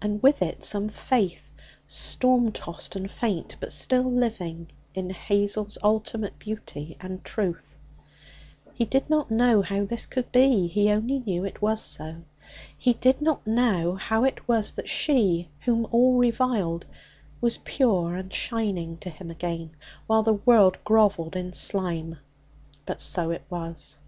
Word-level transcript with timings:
And 0.00 0.20
with 0.24 0.42
it 0.42 0.64
some 0.64 0.88
faith, 0.88 1.48
storm 1.86 2.50
tossed 2.50 2.96
and 2.96 3.08
faint, 3.08 3.54
but 3.60 3.72
still 3.72 4.02
living, 4.02 4.66
in 4.92 5.10
Hazel's 5.10 5.78
ultimate 5.84 6.36
beauty 6.40 6.96
and 7.00 7.22
truth. 7.22 7.76
He 8.74 8.84
did 8.84 9.08
not 9.08 9.30
know 9.30 9.62
this 9.62 10.04
could 10.06 10.32
be. 10.32 10.66
He 10.66 10.90
only 10.90 11.20
knew 11.20 11.44
it 11.44 11.62
was 11.62 11.80
so. 11.80 12.24
He 12.76 12.94
did 12.94 13.22
not 13.22 13.46
know 13.46 13.94
how 13.94 14.24
it 14.24 14.48
was 14.48 14.72
that 14.72 14.88
she, 14.88 15.48
whom 15.60 15.86
all 15.92 16.16
reviled, 16.16 16.84
was 17.40 17.58
pure 17.58 18.16
and 18.16 18.34
shining 18.34 18.96
to 18.96 19.10
him 19.10 19.30
again, 19.30 19.70
while 20.08 20.24
the 20.24 20.32
world 20.34 20.76
grovelled 20.82 21.36
in 21.36 21.52
slime. 21.52 22.18
But 22.84 23.00
so 23.00 23.30
it 23.30 23.44
was. 23.48 24.00